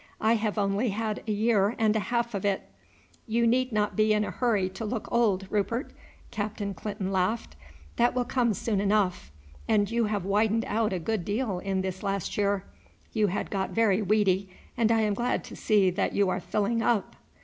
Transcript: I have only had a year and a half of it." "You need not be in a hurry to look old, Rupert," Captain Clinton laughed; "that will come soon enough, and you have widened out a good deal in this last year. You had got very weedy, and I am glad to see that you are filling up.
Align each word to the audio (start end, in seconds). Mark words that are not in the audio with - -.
I 0.19 0.33
have 0.33 0.57
only 0.57 0.89
had 0.89 1.21
a 1.27 1.31
year 1.31 1.75
and 1.77 1.95
a 1.95 1.99
half 1.99 2.33
of 2.33 2.43
it." 2.43 2.63
"You 3.27 3.45
need 3.45 3.71
not 3.71 3.95
be 3.95 4.13
in 4.13 4.23
a 4.25 4.31
hurry 4.31 4.67
to 4.69 4.83
look 4.83 5.07
old, 5.11 5.45
Rupert," 5.51 5.93
Captain 6.31 6.73
Clinton 6.73 7.11
laughed; 7.11 7.55
"that 7.97 8.15
will 8.15 8.25
come 8.25 8.55
soon 8.55 8.81
enough, 8.81 9.31
and 9.67 9.91
you 9.91 10.05
have 10.05 10.25
widened 10.25 10.65
out 10.65 10.91
a 10.91 10.97
good 10.97 11.23
deal 11.23 11.59
in 11.59 11.81
this 11.81 12.01
last 12.01 12.35
year. 12.35 12.63
You 13.13 13.27
had 13.27 13.51
got 13.51 13.69
very 13.69 14.01
weedy, 14.01 14.49
and 14.75 14.91
I 14.91 15.01
am 15.01 15.13
glad 15.13 15.43
to 15.43 15.55
see 15.55 15.91
that 15.91 16.13
you 16.13 16.29
are 16.29 16.39
filling 16.39 16.81
up. 16.81 17.15